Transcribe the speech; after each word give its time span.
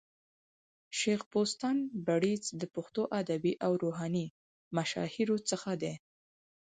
شېخ 0.97 1.21
بُستان 1.31 1.77
بړیڅ 2.07 2.43
د 2.61 2.63
پښتو 2.75 3.01
ادبي 3.21 3.53
او 3.65 3.71
روحاني 3.83 4.25
مشاهيرو 4.75 5.37
څخه 5.49 5.69
دئ. 5.81 5.93